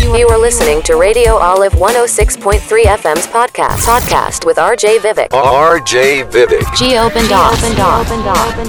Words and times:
You 0.00 0.26
are 0.28 0.38
listening 0.38 0.80
to 0.84 0.96
Radio 0.96 1.34
Olive 1.36 1.72
106.3 1.72 2.84
FM's 2.92 3.26
podcast. 3.26 3.84
Podcast 3.84 4.46
with 4.46 4.56
RJ 4.56 5.00
Vivek. 5.00 5.28
RJ 5.28 6.24
Vivek. 6.30 6.64
G 6.74 6.96
opened 6.96 7.30
off. 7.30 7.60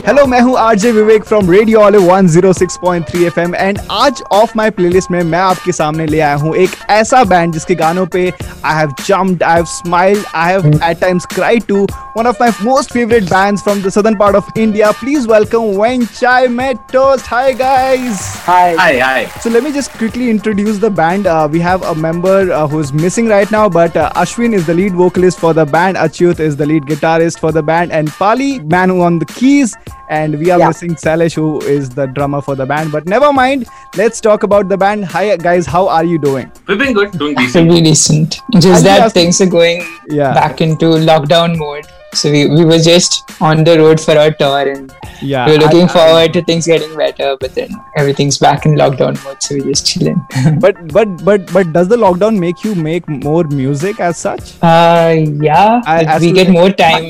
hello 0.07 0.25
मैं 0.27 0.39
हूँ 0.41 0.57
RJ 0.59 0.91
Vivek 0.91 1.23
from 1.25 1.51
radio 1.51 1.79
वाले 1.81 1.97
106.3 1.97 3.23
FM 3.25 3.55
and 3.55 3.79
आज 3.91 4.21
of 4.31 4.55
my 4.57 4.69
playlist 4.79 5.11
में 5.11 5.21
मैं 5.23 5.39
आपके 5.39 5.71
सामने 5.71 6.05
ले 6.05 6.19
आया 6.19 6.35
हूँ 6.35 6.55
एक 6.55 6.75
ऐसा 6.89 7.23
बैंड 7.33 7.53
जिसके 7.53 7.75
गानों 7.75 8.05
पे 8.15 8.27
I 8.65 8.75
have 8.77 8.93
jumped 9.07 9.43
I 9.43 9.55
have 9.55 9.65
smiled 9.75 10.25
I 10.35 10.51
have 10.51 10.67
eight 10.89 10.99
times 11.01 11.25
cried 11.35 11.63
to 11.67 11.85
one 12.17 12.27
of 12.27 12.41
my 12.41 12.51
most 12.63 12.93
favourite 12.93 13.23
bands 13.29 13.63
from 13.63 13.81
the 13.83 13.89
southern 13.99 14.15
part 14.19 14.35
of 14.35 14.57
India 14.57 14.91
please 15.03 15.27
welcome 15.31 15.71
when 15.79 16.05
चाय 16.19 16.47
met 16.59 16.77
toast 16.93 17.33
hi 17.33 17.53
guys 17.63 18.25
Hi. 18.47 18.75
Hi, 18.75 18.91
hi. 18.99 19.25
So 19.43 19.49
let 19.49 19.63
me 19.63 19.71
just 19.73 19.91
quickly 20.01 20.29
introduce 20.33 20.77
the 20.79 20.89
band. 20.99 21.20
uh, 21.26 21.48
we 21.50 21.60
have 21.60 21.82
a 21.82 21.94
member 21.94 22.50
uh, 22.52 22.66
who 22.68 22.78
is 22.80 22.92
missing 22.92 23.26
right 23.26 23.50
now, 23.50 23.68
but 23.68 23.96
uh, 23.96 24.10
Ashwin 24.14 24.52
is 24.54 24.66
the 24.66 24.74
lead 24.74 24.92
vocalist 24.94 25.38
for 25.38 25.52
the 25.54 25.64
band. 25.64 25.96
Achyut 25.96 26.40
is 26.40 26.56
the 26.56 26.66
lead 26.66 26.82
guitarist 26.84 27.38
for 27.38 27.52
the 27.52 27.62
band, 27.62 27.92
and 27.92 28.08
Pali, 28.10 28.58
man 28.60 28.88
who 28.90 29.00
on 29.02 29.18
the 29.18 29.26
keys. 29.26 29.74
And 30.10 30.38
we 30.38 30.50
are 30.50 30.58
Yeah. 30.58 30.68
missing 30.68 30.94
Salish, 30.94 31.34
who 31.34 31.60
is 31.62 31.88
the 31.90 32.06
drummer 32.06 32.42
for 32.42 32.54
the 32.54 32.66
band. 32.66 32.92
But 32.92 33.06
never 33.06 33.32
mind. 33.32 33.66
Let's 33.96 34.20
talk 34.20 34.42
about 34.42 34.68
the 34.68 34.76
band. 34.76 35.06
Hi 35.06 35.36
guys, 35.36 35.64
how 35.66 35.88
are 35.88 36.04
you 36.04 36.18
doing? 36.18 36.52
We've 36.68 36.78
been 36.78 36.92
good, 36.92 37.12
doing 37.12 37.34
decent. 37.36 37.68
Pretty 37.70 37.82
decent. 37.82 38.40
Just 38.52 38.66
I'll 38.66 38.82
that 38.82 39.12
things 39.12 39.40
are 39.40 39.46
going 39.46 39.82
Yeah. 40.10 40.34
back 40.34 40.60
into 40.60 40.86
lockdown 41.10 41.56
mode. 41.56 41.86
So 42.14 42.30
we, 42.30 42.46
we 42.46 42.64
were 42.64 42.78
just 42.78 43.30
on 43.40 43.64
the 43.64 43.78
road 43.78 43.98
for 44.00 44.16
our 44.18 44.30
tour 44.30 44.68
and 44.70 44.92
Yeah. 45.22 45.46
we 45.46 45.52
were 45.52 45.58
looking 45.64 45.82
I- 45.82 45.84
I- 45.84 45.94
forward 45.96 46.32
to 46.34 46.42
things 46.42 46.66
getting 46.66 46.94
better, 46.96 47.36
but 47.40 47.54
then 47.54 47.70
everything's 47.96 48.38
back 48.38 48.66
in 48.66 48.74
lockdown 48.74 49.22
mode, 49.24 49.42
so 49.42 49.54
we're 49.54 49.64
just 49.70 49.86
chilling. 49.86 50.20
but 50.60 50.76
but 50.92 51.08
but 51.24 51.50
but 51.52 51.72
does 51.72 51.88
the 51.88 51.96
lockdown 51.96 52.38
make 52.38 52.64
you 52.64 52.74
make 52.74 53.08
more 53.08 53.44
music 53.44 53.98
as 54.00 54.18
such? 54.18 54.52
uh 54.62 55.14
yeah, 55.50 55.80
I- 55.86 56.04
but 56.04 56.14
as 56.16 56.20
we 56.22 56.32
get 56.32 56.48
like- 56.48 56.58
more 56.58 56.70
time. 56.70 57.08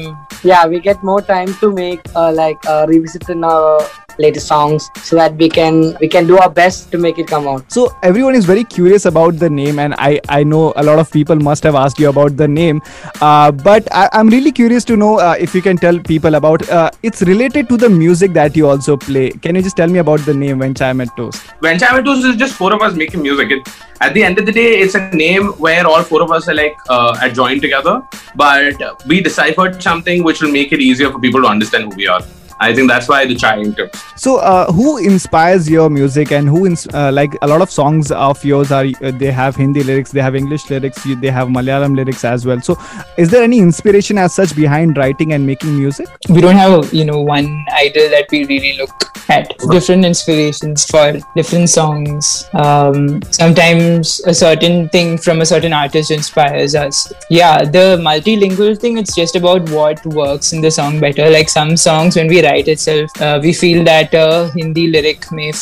yeah 0.50 0.66
we 0.66 0.78
get 0.84 1.02
more 1.08 1.20
time 1.22 1.50
to 1.62 1.72
make 1.72 2.00
uh, 2.20 2.30
like 2.32 2.64
uh, 2.66 2.84
revisit 2.88 3.28
in 3.34 3.44
our 3.44 3.80
latest 4.18 4.46
songs 4.46 4.88
so 5.02 5.16
that 5.16 5.34
we 5.36 5.48
can 5.48 5.96
we 6.00 6.08
can 6.08 6.27
do 6.27 6.38
our 6.38 6.50
best 6.50 6.91
to 6.92 6.98
make 6.98 7.18
it 7.18 7.27
come 7.27 7.46
out 7.48 7.70
So 7.72 7.94
everyone 8.02 8.34
is 8.34 8.44
very 8.44 8.64
curious 8.64 9.06
about 9.06 9.38
the 9.38 9.48
name, 9.48 9.78
and 9.78 9.94
I 9.98 10.20
I 10.28 10.42
know 10.44 10.72
a 10.77 10.82
lot 10.82 10.98
of 10.98 11.10
people 11.10 11.36
must 11.36 11.64
have 11.68 11.74
asked 11.74 11.98
you 11.98 12.08
about 12.08 12.36
the 12.36 12.48
name, 12.48 12.83
uh, 13.20 13.50
but 13.50 13.88
I, 13.92 14.08
I'm 14.12 14.28
really 14.28 14.52
curious 14.52 14.84
to 14.90 14.96
know 14.96 15.12
uh, 15.18 15.36
if 15.38 15.55
you 15.55 15.62
can 15.62 15.77
tell 15.84 15.98
people 16.10 16.34
about. 16.40 16.68
Uh, 16.68 16.90
it's 17.02 17.22
related 17.22 17.68
to 17.70 17.78
the 17.84 17.88
music 17.88 18.34
that 18.40 18.56
you 18.56 18.68
also 18.68 18.96
play. 18.96 19.30
Can 19.30 19.60
you 19.60 19.62
just 19.62 19.77
tell 19.77 19.88
me 19.88 19.98
about 20.05 20.27
the 20.30 20.34
name 20.34 20.58
When 20.58 20.74
Chai 20.74 20.92
Met 20.92 21.16
Toast? 21.16 21.46
When 21.60 21.78
Chai 21.78 21.94
Met 21.96 22.05
Toast 22.05 22.27
is 22.33 22.36
just 22.36 22.55
four 22.55 22.72
of 22.74 22.83
us 22.83 22.94
making 22.94 23.22
music. 23.22 23.50
It, 23.50 23.72
at 24.00 24.14
the 24.14 24.24
end 24.24 24.38
of 24.38 24.46
the 24.46 24.52
day, 24.52 24.68
it's 24.80 24.94
a 24.94 25.02
name 25.22 25.48
where 25.68 25.86
all 25.86 26.02
four 26.02 26.22
of 26.22 26.30
us 26.33 26.48
are 26.48 26.55
like 26.55 26.77
uh, 26.88 27.16
are 27.22 27.30
joined 27.30 27.62
together, 27.62 28.02
but 28.34 28.86
we 29.06 29.20
deciphered 29.30 29.83
something 29.83 30.24
which 30.24 30.42
will 30.42 30.55
make 30.60 30.72
it 30.72 30.80
easier 30.80 31.10
for 31.10 31.20
people 31.20 31.42
to 31.42 31.48
understand 31.56 31.84
who 31.84 31.96
we 32.05 32.08
are. 32.08 32.22
I 32.62 32.72
think 32.74 32.88
that's 32.88 33.08
why 33.08 33.27
the 33.27 33.34
chai 33.34 33.56
in 33.58 33.74
toast. 33.74 33.96
So 34.16 34.36
uh, 34.36 34.72
who 34.72 34.98
inspires 34.98 35.68
your 35.68 35.91
music, 35.91 36.32
and 36.32 36.48
who 36.48 36.66
ins- 36.66 36.86
uh, 36.94 37.10
like 37.12 37.36
a 37.42 37.48
lot 37.52 37.60
of 37.60 37.70
songs 37.70 38.12
of 38.12 38.44
yours 38.44 38.70
are 38.70 38.84
uh, 38.84 39.10
they 39.22 39.32
have 39.32 39.56
Hindi 39.56 39.82
lyrics, 39.82 40.12
they 40.12 40.22
have 40.22 40.36
English 40.36 40.70
lyrics, 40.70 41.05
you, 41.05 41.16
they 41.16 41.30
have 41.30 41.48
Malayalam 41.48 41.96
lyrics 41.96 42.24
as 42.24 42.46
well. 42.46 42.60
So 42.60 42.78
is 43.16 43.30
there 43.30 43.42
any 43.42 43.58
inspiration 43.58 44.18
as 44.18 44.34
such 44.34 44.55
behind 44.55 44.96
writing 44.96 45.33
and 45.33 45.44
making 45.44 45.77
music? 45.77 46.08
We 46.28 46.40
don't 46.40 46.56
have 46.56 46.92
you 46.94 47.05
know 47.05 47.20
one 47.20 47.48
idol 47.72 48.08
that 48.10 48.27
we 48.30 48.44
really 48.46 48.77
look 48.77 49.10
at. 49.28 49.52
Different 49.70 50.05
inspirations 50.05 50.84
for 50.84 51.18
different 51.34 51.68
songs. 51.68 52.48
Um, 52.52 53.22
sometimes 53.40 54.20
a 54.27 54.34
certain 54.34 54.88
thing 54.90 55.18
from 55.18 55.40
a 55.40 55.46
certain 55.46 55.72
artist 55.72 56.10
inspires 56.10 56.74
us. 56.74 57.12
Yeah, 57.30 57.64
the 57.64 57.98
multilingual 58.08 58.78
thing. 58.78 58.98
It's 58.98 59.14
just 59.14 59.36
about 59.36 59.68
what 59.70 60.05
works 60.06 60.52
in 60.52 60.61
the 60.61 60.70
song 60.70 61.00
better. 61.00 61.30
Like 61.30 61.48
some 61.48 61.77
songs, 61.77 62.17
when 62.17 62.29
we 62.29 62.42
write 62.44 62.52
itself, 62.58 63.11
uh, 63.20 63.40
we 63.42 63.52
feel 63.52 63.85
that 63.85 64.14
a 64.14 64.51
Hindi 64.55 64.89
lyric 64.89 65.30
may 65.33 65.52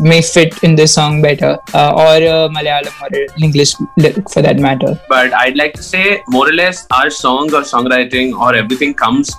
may 0.00 0.22
fit 0.22 0.62
in 0.62 0.74
the 0.74 0.86
song 0.86 1.22
better, 1.22 1.58
uh, 1.74 1.92
or 1.94 2.16
a 2.16 2.48
Malayalam 2.48 2.94
or 3.02 3.26
English 3.42 3.74
lyric 3.96 4.30
for 4.30 4.42
that 4.42 4.58
matter. 4.58 4.98
But 5.08 5.32
I'd 5.32 5.56
like 5.56 5.74
to 5.74 5.82
say, 5.82 6.22
more 6.28 6.48
or 6.48 6.52
less, 6.52 6.86
our 6.90 7.10
song 7.10 7.54
or 7.54 7.62
songwriting 7.62 8.38
or 8.38 8.54
everything 8.54 8.94
comes 8.94 9.34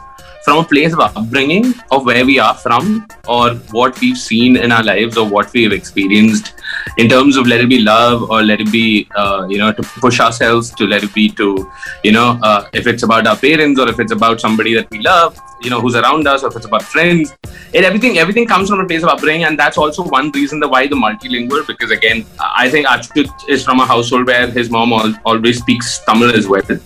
from 0.46 0.60
a 0.60 0.64
place 0.64 0.94
of 0.94 1.00
upbringing 1.00 1.74
of 1.92 2.06
where 2.06 2.24
we 2.24 2.38
are 2.40 2.54
from 2.54 3.08
or 3.28 3.56
what 3.78 4.00
we've 4.00 4.18
seen 4.18 4.56
in 4.56 4.72
our 4.72 4.84
lives 4.84 5.18
or 5.18 5.28
what 5.28 5.52
we've 5.54 5.74
experienced 5.74 6.54
in 6.98 7.10
terms 7.10 7.36
of 7.36 7.48
let 7.48 7.62
it 7.62 7.68
be 7.68 7.80
love 7.80 8.30
or 8.30 8.44
let 8.44 8.62
it 8.62 8.72
be 8.72 9.08
uh, 9.16 9.48
you 9.50 9.58
know 9.58 9.72
to 9.74 9.82
push 10.06 10.20
ourselves 10.20 10.70
to 10.70 10.86
let 10.86 11.04
it 11.04 11.14
be 11.16 11.30
to 11.30 11.48
you 12.04 12.12
know 12.12 12.40
uh, 12.44 12.70
if 12.74 12.86
it's 12.86 13.02
about 13.02 13.26
our 13.26 13.36
parents 13.36 13.80
or 13.80 13.90
if 13.90 14.00
it's 14.00 14.12
about 14.12 14.40
somebody 14.40 14.76
that 14.76 14.90
we 14.92 15.00
love 15.00 15.42
you 15.62 15.70
know 15.70 15.80
who's 15.82 15.96
around 15.96 16.28
us 16.28 16.44
or 16.44 16.50
if 16.50 16.56
it's 16.56 16.66
about 16.66 16.84
friends 16.84 17.34
it 17.74 17.84
everything 17.84 18.18
everything 18.18 18.46
comes 18.46 18.70
from 18.70 18.80
a 18.80 18.86
place 18.86 19.04
of 19.04 19.10
upbringing 19.10 19.46
and 19.46 19.58
that's 19.58 19.78
also 19.78 20.04
one 20.04 20.32
reason 20.32 20.60
the 20.60 20.68
why 20.68 20.86
the 20.88 20.96
multilingual 20.96 21.66
because 21.68 21.92
again 21.92 22.26
i 22.40 22.70
think 22.70 22.88
Achyut 22.88 23.50
is 23.50 23.64
from 23.64 23.80
a 23.80 23.86
household 23.86 24.28
where 24.28 24.48
his 24.48 24.70
mom 24.70 24.94
al- 24.94 25.16
always 25.26 25.60
speaks 25.60 26.00
tamil 26.06 26.36
as 26.42 26.48
well 26.48 26.78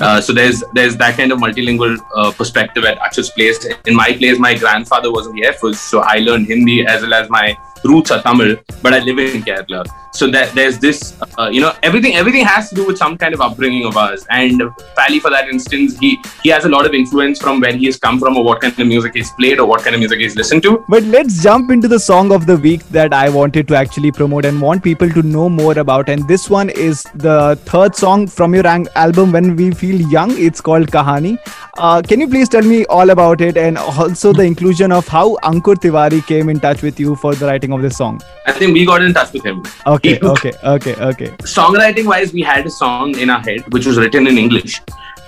uh, 0.00 0.20
so 0.20 0.32
there's 0.32 0.62
there's 0.74 0.96
that 0.96 1.16
kind 1.16 1.32
of 1.32 1.38
multilingual 1.38 1.98
uh, 2.14 2.30
perspective 2.32 2.84
at 2.84 2.98
Achyut's 2.98 3.30
place. 3.30 3.64
In 3.86 3.94
my 3.94 4.12
place, 4.12 4.38
my 4.38 4.54
grandfather 4.54 5.10
was 5.10 5.26
in 5.26 5.34
the 5.34 5.44
Air 5.44 5.54
Force, 5.54 5.80
so 5.80 6.00
I 6.00 6.18
learned 6.18 6.46
Hindi 6.48 6.86
as 6.86 7.02
well 7.02 7.14
as 7.14 7.30
my 7.30 7.56
roots 7.86 8.10
are 8.10 8.22
Tamil, 8.22 8.56
but 8.82 8.92
I 8.94 8.98
live 9.00 9.18
in 9.18 9.42
Kerala. 9.42 9.84
So 10.18 10.26
that 10.30 10.54
there's 10.54 10.78
this, 10.78 11.14
uh, 11.38 11.50
you 11.52 11.60
know, 11.60 11.72
everything 11.82 12.14
everything 12.16 12.42
has 12.42 12.70
to 12.70 12.74
do 12.74 12.86
with 12.86 12.96
some 12.96 13.18
kind 13.18 13.34
of 13.34 13.42
upbringing 13.46 13.84
of 13.84 13.98
ours. 13.98 14.24
And 14.30 14.62
Pally, 14.96 15.18
for 15.20 15.28
that 15.30 15.50
instance, 15.50 15.98
he 15.98 16.18
he 16.42 16.48
has 16.48 16.64
a 16.64 16.70
lot 16.70 16.86
of 16.86 16.94
influence 16.94 17.38
from 17.38 17.60
where 17.60 17.74
he 17.74 17.84
has 17.84 17.98
come 17.98 18.18
from, 18.18 18.38
or 18.38 18.44
what 18.44 18.62
kind 18.62 18.78
of 18.84 18.86
music 18.86 19.12
he's 19.14 19.30
played, 19.32 19.60
or 19.60 19.66
what 19.66 19.82
kind 19.82 19.94
of 19.94 20.00
music 20.00 20.20
he's 20.20 20.34
listened 20.34 20.62
to. 20.62 20.82
But 20.88 21.02
let's 21.16 21.42
jump 21.42 21.70
into 21.70 21.86
the 21.86 22.00
song 22.00 22.32
of 22.32 22.46
the 22.46 22.56
week 22.56 22.88
that 22.96 23.12
I 23.12 23.28
wanted 23.28 23.68
to 23.68 23.76
actually 23.76 24.10
promote 24.10 24.46
and 24.46 24.62
want 24.68 24.82
people 24.82 25.10
to 25.10 25.22
know 25.22 25.50
more 25.50 25.78
about. 25.78 26.08
And 26.08 26.26
this 26.26 26.48
one 26.48 26.70
is 26.70 27.02
the 27.14 27.58
third 27.66 27.94
song 27.94 28.26
from 28.26 28.54
your 28.54 28.66
album, 28.66 29.32
When 29.32 29.54
We 29.54 29.70
Feel 29.72 30.00
Young. 30.16 30.30
It's 30.38 30.62
called 30.62 30.90
Kahani. 30.90 31.38
Uh, 31.76 32.00
can 32.00 32.20
you 32.20 32.28
please 32.28 32.48
tell 32.48 32.62
me 32.62 32.86
all 32.86 33.10
about 33.10 33.42
it 33.42 33.58
and 33.58 33.76
also 33.76 34.32
the 34.32 34.44
inclusion 34.44 34.90
of 34.90 35.06
how 35.06 35.36
Ankur 35.42 35.74
Tiwari 35.74 36.26
came 36.26 36.48
in 36.48 36.58
touch 36.58 36.80
with 36.80 36.98
you 36.98 37.16
for 37.16 37.34
the 37.34 37.44
writing 37.44 37.72
of 37.72 37.75
this 37.82 37.96
song? 37.96 38.20
I 38.46 38.52
think 38.52 38.72
we 38.72 38.84
got 38.86 39.02
in 39.02 39.12
touch 39.12 39.32
with 39.32 39.44
him. 39.44 39.62
Okay, 39.86 40.18
okay, 40.20 40.52
okay, 40.64 40.94
okay. 40.94 41.28
songwriting 41.56 42.06
wise 42.06 42.32
we 42.32 42.42
had 42.42 42.66
a 42.66 42.70
song 42.70 43.18
in 43.18 43.30
our 43.30 43.40
head 43.40 43.72
which 43.72 43.86
was 43.86 43.98
written 43.98 44.26
in 44.26 44.38
english. 44.38 44.80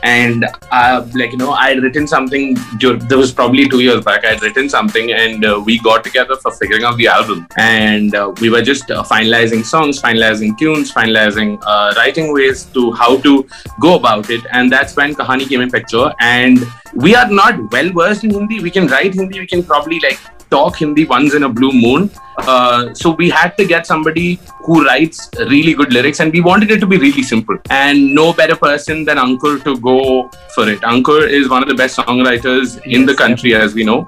And 0.04 0.46
uh, 0.70 1.04
like 1.14 1.32
you 1.32 1.38
know 1.38 1.50
i 1.50 1.70
had 1.70 1.82
written 1.82 2.06
something 2.06 2.56
there 2.80 3.18
was 3.18 3.32
probably 3.32 3.68
two 3.68 3.80
years 3.80 4.04
back. 4.04 4.24
I 4.24 4.34
had 4.34 4.42
written 4.42 4.68
something 4.68 5.10
and 5.10 5.44
uh, 5.44 5.60
we 5.64 5.80
got 5.80 6.04
together 6.04 6.36
for 6.36 6.52
figuring 6.52 6.84
out 6.84 6.96
the 6.96 7.08
album. 7.08 7.48
And 7.56 8.14
uh, 8.14 8.32
we 8.40 8.48
were 8.48 8.62
just 8.62 8.92
uh, 8.92 9.02
finalizing 9.02 9.64
songs 9.64 10.00
finalizing 10.00 10.56
tunes 10.56 10.92
finalizing 10.92 11.60
uh, 11.66 11.94
writing 11.96 12.32
ways 12.32 12.64
to 12.76 12.92
how 12.92 13.18
to 13.22 13.46
go 13.80 13.96
about 13.96 14.30
it. 14.30 14.46
And 14.52 14.70
that's 14.70 14.94
when 14.94 15.14
kahani 15.14 15.48
came 15.48 15.62
in 15.62 15.70
picture. 15.70 16.12
And 16.20 16.64
we 16.94 17.16
are 17.16 17.28
not 17.28 17.70
well 17.72 17.90
versed 17.90 18.22
in 18.22 18.30
hindi. 18.30 18.60
We 18.60 18.70
can 18.70 18.86
write 18.86 19.14
hindi. 19.14 19.40
We 19.40 19.46
can 19.46 19.64
probably 19.64 19.98
like 19.98 20.20
talk 20.50 20.76
Hindi 20.76 21.04
once 21.04 21.34
in 21.34 21.42
a 21.44 21.48
blue 21.48 21.72
moon. 21.72 22.10
Uh, 22.38 22.94
so 22.94 23.10
we 23.10 23.28
had 23.28 23.56
to 23.58 23.66
get 23.66 23.86
somebody 23.86 24.38
who 24.64 24.84
writes 24.84 25.28
really 25.38 25.74
good 25.74 25.92
lyrics, 25.92 26.20
and 26.20 26.32
we 26.32 26.40
wanted 26.40 26.70
it 26.70 26.80
to 26.80 26.86
be 26.86 26.98
really 26.98 27.22
simple. 27.22 27.58
And 27.70 28.14
no 28.14 28.32
better 28.32 28.56
person 28.56 29.04
than 29.04 29.16
Ankur 29.16 29.62
to 29.64 29.76
go 29.78 30.30
for 30.54 30.68
it. 30.68 30.80
Ankur 30.80 31.28
is 31.28 31.48
one 31.48 31.62
of 31.62 31.68
the 31.68 31.74
best 31.74 31.98
songwriters 31.98 32.80
in 32.86 33.06
the 33.06 33.14
country, 33.14 33.54
as 33.54 33.74
we 33.74 33.84
know. 33.84 34.06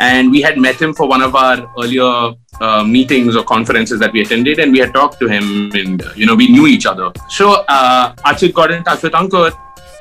And 0.00 0.30
we 0.30 0.40
had 0.40 0.58
met 0.58 0.80
him 0.80 0.94
for 0.94 1.08
one 1.08 1.22
of 1.22 1.34
our 1.34 1.72
earlier 1.76 2.32
uh, 2.60 2.84
meetings 2.84 3.34
or 3.36 3.44
conferences 3.44 3.98
that 4.00 4.12
we 4.12 4.20
attended, 4.20 4.58
and 4.58 4.72
we 4.72 4.78
had 4.78 4.92
talked 4.94 5.18
to 5.20 5.28
him, 5.28 5.70
and 5.72 6.02
uh, 6.02 6.12
you 6.14 6.26
know 6.26 6.34
we 6.34 6.48
knew 6.48 6.66
each 6.66 6.86
other. 6.86 7.10
So 7.28 7.64
uh, 7.68 8.14
Achyut 8.24 8.54
got 8.54 8.70
in 8.70 8.84
touch 8.84 9.02
with 9.02 9.12
Ankur. 9.12 9.50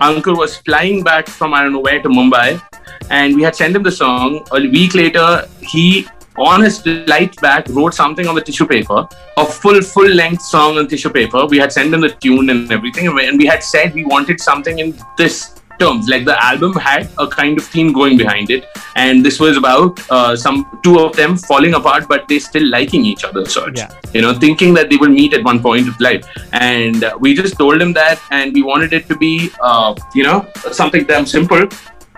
Ankur 0.02 0.38
was 0.38 0.58
flying 0.58 1.04
back 1.04 1.28
from 1.28 1.54
I 1.54 1.64
don't 1.64 1.74
know 1.74 1.80
where 1.80 2.02
to 2.02 2.10
Mumbai, 2.10 2.62
and 3.10 3.36
we 3.36 3.44
had 3.44 3.56
sent 3.56 3.76
him 3.76 3.84
the 3.84 3.92
song. 3.92 4.46
A 4.52 4.60
week 4.62 4.94
later, 4.94 5.48
he 5.62 6.08
on 6.38 6.62
his 6.62 6.80
flight 6.82 7.36
back 7.42 7.68
wrote 7.70 7.94
something 7.96 8.28
on 8.28 8.36
the 8.36 8.42
tissue 8.42 8.68
paper, 8.68 9.08
a 9.38 9.46
full 9.46 9.82
full 9.82 10.08
length 10.08 10.42
song 10.44 10.78
on 10.78 10.88
tissue 10.88 11.10
paper. 11.10 11.46
We 11.48 11.58
had 11.58 11.72
sent 11.72 11.94
him 11.94 12.02
the 12.02 12.10
tune 12.10 12.50
and 12.50 12.72
everything, 12.72 13.08
and 13.08 13.38
we 13.38 13.46
had 13.46 13.64
said 13.64 13.94
we 13.94 14.06
wanted 14.06 14.40
something 14.40 14.80
in 14.80 14.96
this 15.18 15.56
terms. 15.80 16.08
Like 16.10 16.26
the 16.26 16.36
album 16.44 16.74
had 16.74 17.10
a 17.18 17.28
kind 17.28 17.58
of 17.58 17.66
theme 17.66 17.92
going 17.94 18.18
behind 18.18 18.52
it, 18.52 18.66
and 18.96 19.26
this 19.26 19.40
was 19.40 19.58
about 19.58 20.00
uh, 20.12 20.36
some 20.36 20.80
two 20.84 21.00
of 21.00 21.16
them 21.16 21.38
falling 21.38 21.74
apart, 21.74 22.08
but 22.08 22.28
they 22.28 22.40
still 22.40 22.66
liking 22.68 23.06
each 23.06 23.24
other. 23.24 23.46
Sort, 23.46 23.78
Yeah. 23.78 23.92
you 24.14 24.22
know, 24.22 24.34
thinking 24.34 24.74
that 24.76 24.90
they 24.92 24.98
will 24.98 25.10
meet 25.10 25.34
at 25.34 25.44
one 25.44 25.60
point 25.60 25.88
of 25.88 26.00
life. 26.00 26.26
And 26.54 27.04
uh, 27.04 27.18
we 27.20 27.34
just 27.36 27.58
told 27.58 27.82
him 27.82 27.94
that, 27.94 28.20
and 28.32 28.54
we 28.54 28.62
wanted 28.62 28.94
it 28.94 29.08
to 29.08 29.16
be, 29.18 29.52
uh, 29.62 29.96
you 30.14 30.24
know, 30.24 30.46
something 30.72 31.04
damn 31.04 31.26
simple 31.26 31.68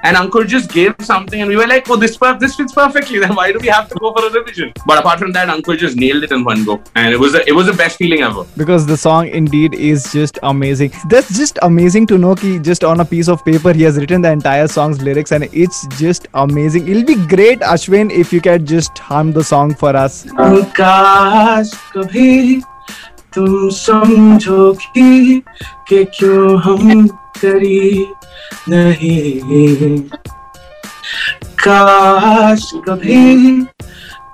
and 0.04 0.18
Ankur 0.18 0.48
just 0.48 0.72
gave 0.72 0.96
something 1.02 1.42
and 1.42 1.50
we 1.50 1.56
were 1.56 1.68
like 1.68 1.90
oh 1.90 1.96
this 1.96 2.18
per- 2.18 2.38
this 2.38 2.56
fits 2.56 2.74
perfectly 2.74 3.20
then 3.20 3.36
why 3.36 3.52
do 3.52 3.60
we 3.60 3.68
have 3.68 3.88
to 3.90 3.96
go 3.96 4.14
for 4.14 4.26
a 4.26 4.30
revision? 4.32 4.74
But 4.86 5.00
apart 5.00 5.20
from 5.20 5.32
that 5.34 5.50
Ankur 5.50 5.78
just 5.78 5.98
nailed 5.98 6.24
it 6.24 6.32
in 6.32 6.44
one 6.44 6.64
go. 6.66 6.82
And 6.96 7.14
it 7.14 7.20
was 7.20 7.36
a, 7.36 7.48
it 7.48 7.54
was 7.54 7.68
the 7.68 7.74
best 7.74 7.98
feeling 7.98 8.22
ever. 8.22 8.46
Because 8.58 8.86
the 8.86 8.98
song 8.98 9.28
indeed 9.28 9.74
is 9.76 10.12
just 10.12 10.40
amazing. 10.44 10.92
That's 11.10 11.38
just 11.38 11.60
amazing 11.62 12.08
to 12.08 12.18
know 12.18 12.34
that 12.36 12.64
just 12.64 12.84
on 12.84 13.00
a 13.00 13.06
piece 13.06 13.28
of 13.28 13.44
paper 13.46 13.74
he 13.74 13.84
has 13.84 13.98
written 13.98 14.22
the 14.22 14.32
entire 14.32 14.68
song's 14.68 15.02
lyrics 15.02 15.32
and 15.32 15.50
it's 15.54 15.88
just 15.98 16.28
amazing. 16.34 16.88
It'll 16.88 17.06
be 17.06 17.16
great 17.28 17.60
ashwin 17.60 18.12
if 18.12 18.34
you 18.34 18.42
can 18.42 18.66
just 18.66 18.98
hum 18.98 19.32
the 19.32 19.44
song 19.44 19.76
for 19.76 19.96
us. 19.96 20.26
तुम 23.34 23.70
समझो 23.70 24.74
कि 24.74 25.42
क्यों 25.92 26.60
हम 26.62 27.08
करी 27.42 28.06
नहीं। 28.70 30.00
काश 31.64 32.72
कभी 32.88 33.62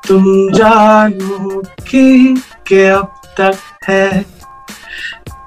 तुम 0.08 0.26
जानो 0.54 1.62
कि 1.90 2.36
के 2.68 2.86
अब 2.88 3.22
तक 3.40 3.58
है 3.90 4.26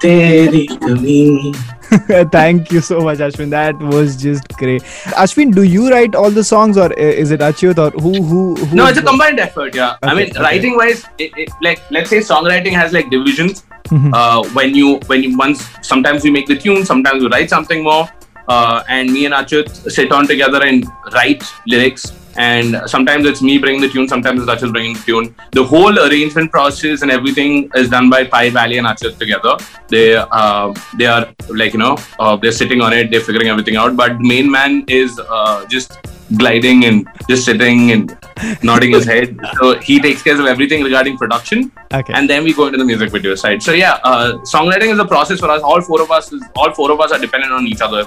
तेरी 0.03 0.67
कमी। 0.85 1.53
thank 2.33 2.71
you 2.71 2.81
so 2.81 3.01
much 3.01 3.19
ashwin 3.19 3.51
that 3.51 3.79
was 3.79 4.17
just 4.17 4.49
great 4.59 4.83
ashwin 5.25 5.55
do 5.55 5.63
you 5.63 5.91
write 5.91 6.15
all 6.15 6.31
the 6.31 6.45
songs 6.45 6.77
or 6.77 6.93
is 6.95 7.31
it 7.31 7.41
achyut 7.41 7.79
or 7.79 7.91
who 8.03 8.13
who, 8.23 8.55
who 8.55 8.77
No, 8.77 8.87
it's 8.87 8.99
a 8.99 9.03
combined 9.03 9.41
effort. 9.41 9.75
Yeah, 9.75 9.97
I 10.03 10.15
mean, 10.15 10.31
okay. 10.31 10.41
writing 10.41 10.77
wise, 10.77 11.05
it, 11.19 11.33
it, 11.37 11.51
like 11.63 11.81
let's 11.91 12.11
say 12.11 12.19
songwriting 12.19 12.73
has 12.73 12.93
like 12.93 13.11
divisions. 13.11 13.65
Mhm. 13.89 14.13
Uh, 14.13 14.49
when 14.53 14.75
you 14.75 14.97
when 15.07 15.23
you 15.23 15.37
once 15.37 15.67
sometimes 15.83 16.25
we 16.25 16.31
make 16.31 16.47
the 16.47 16.57
tune, 16.57 16.85
sometimes 16.85 17.23
we 17.23 17.29
write 17.29 17.49
something 17.49 17.83
more, 17.83 18.09
uh, 18.49 18.83
and 18.89 19.13
me 19.13 19.25
and 19.27 19.35
Achyut 19.35 19.69
sit 19.91 20.13
on 20.13 20.27
together 20.27 20.63
and 20.63 20.87
write 21.15 21.43
lyrics. 21.67 22.13
And 22.39 22.81
sometimes 22.87 23.27
it's 23.27 23.43
me 23.43 23.59
bringing 23.59 23.81
the 23.81 23.89
tune, 23.89 24.09
sometimes 24.09 24.41
it's 24.41 24.51
Achyut 24.51 24.73
bringing 24.73 24.95
the 24.95 25.01
tune. 25.01 25.35
The 25.53 25.65
whole 25.65 25.99
arrangement 25.99 26.53
process 26.53 27.03
and 27.03 27.11
everything 27.11 27.71
is 27.75 27.91
done 27.91 28.09
by 28.09 28.25
Pai 28.25 28.51
Valley 28.51 28.79
and 28.79 28.87
Achyut 28.87 29.19
together. 29.19 29.57
They 29.89 30.15
uh, 30.17 30.73
they 30.97 31.07
are 31.07 31.35
like 31.49 31.73
you 31.73 31.81
know 31.81 31.97
uh, 32.21 32.37
they're 32.37 32.53
sitting 32.53 32.81
on 32.81 32.93
it, 32.93 33.11
they're 33.11 33.27
figuring 33.29 33.49
everything 33.49 33.77
out. 33.77 33.97
But 33.97 34.19
the 34.19 34.29
main 34.29 34.51
man 34.51 34.85
is 34.87 35.21
uh, 35.29 35.67
just 35.67 35.99
gliding 36.37 36.85
and 36.85 37.07
just 37.29 37.45
sitting 37.45 37.93
and 37.93 38.17
nodding 38.63 38.93
his 38.93 39.05
head. 39.05 39.39
So 39.59 39.79
he 39.79 40.01
takes 40.01 40.23
care 40.23 40.39
of 40.41 40.47
everything 40.47 40.83
regarding 40.83 41.17
production, 41.17 41.73
okay 41.93 42.13
and 42.15 42.29
then 42.29 42.45
we 42.45 42.53
go 42.53 42.67
into 42.67 42.79
the 42.79 42.85
music 42.85 43.11
video 43.11 43.35
side. 43.35 43.63
So 43.63 43.73
yeah, 43.73 43.99
uh, 44.05 44.39
songwriting 44.55 44.93
is 44.93 44.99
a 44.99 45.05
process 45.05 45.41
for 45.41 45.51
us. 45.51 45.63
All 45.63 45.81
four 45.81 46.03
of 46.03 46.11
us, 46.11 46.33
is, 46.33 46.43
all 46.57 46.73
four 46.73 46.91
of 46.93 47.01
us 47.01 47.13
are 47.13 47.19
dependent 47.19 47.53
on 47.53 47.67
each 47.67 47.81
other. 47.81 48.05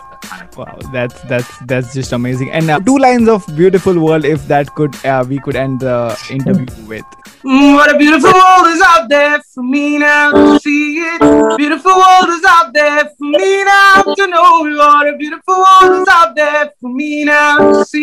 Wow, 0.57 0.77
that's 0.91 1.19
that's 1.21 1.51
that's 1.65 1.94
just 1.94 2.12
amazing. 2.12 2.51
And 2.51 2.69
uh, 2.69 2.79
two 2.79 2.97
lines 2.97 3.27
of 3.27 3.45
"Beautiful 3.56 4.00
World," 4.00 4.25
if 4.25 4.47
that 4.47 4.73
could 4.75 4.95
uh, 5.06 5.25
we 5.27 5.39
could 5.39 5.56
end 5.56 5.79
the 5.79 5.97
interview 6.29 6.68
with. 6.88 7.06
Mm, 7.44 7.73
what 7.73 7.94
a 7.94 7.97
beautiful 7.97 8.31
world 8.31 8.68
is 8.68 8.81
out 8.85 9.09
there 9.09 9.41
for 9.53 9.63
me 9.63 9.97
now 9.97 10.31
to 10.31 10.59
see 10.59 11.00
it. 11.00 11.57
Beautiful 11.57 11.91
world 11.91 12.29
is 12.29 12.44
out 12.47 12.71
there 12.71 13.06
for 13.06 13.29
me 13.38 13.63
now 13.63 14.03
to 14.03 14.27
know. 14.27 14.50
What 14.81 15.07
a 15.07 15.18
beautiful 15.18 15.56
world 15.56 16.01
is 16.01 16.07
out 16.07 16.35
there 16.35 16.71
for 16.79 16.89
me 16.89 17.23
now 17.23 17.57
to 17.57 17.85
see 17.85 18.00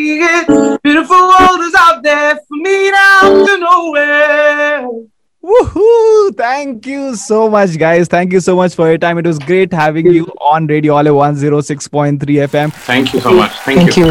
Thank 6.78 6.86
you 6.86 7.16
so 7.16 7.50
much, 7.50 7.76
guys. 7.76 8.06
Thank 8.06 8.32
you 8.32 8.38
so 8.38 8.54
much 8.54 8.76
for 8.76 8.88
your 8.88 8.98
time. 8.98 9.19
It 9.19 9.26
was 9.26 9.40
great 9.40 9.72
having 9.72 10.06
you 10.12 10.26
on 10.40 10.69
Radio 10.69 10.94
Olive 10.94 11.12
106.3 11.12 12.20
FM. 12.20 12.72
Thank 12.72 13.12
you 13.12 13.19
so 13.19 13.32
much. 13.32 13.50
Thank, 13.66 13.80
Thank 13.80 13.96
you. 13.96 14.10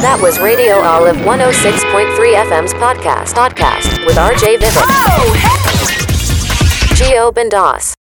That 0.00 0.18
was 0.22 0.38
Radio 0.38 0.76
Olive 0.76 1.16
106.3 1.16 2.48
FM's 2.48 2.72
podcast. 2.72 3.34
Podcast 3.34 4.06
with 4.06 4.16
RJ 4.16 4.56
Vivek. 4.56 4.88
Oh, 5.12 5.34
Geo 6.94 7.30
Bendas. 7.30 7.95